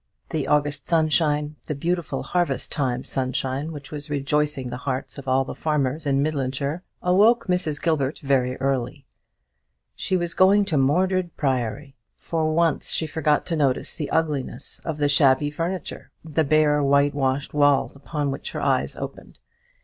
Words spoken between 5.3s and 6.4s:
the farmers in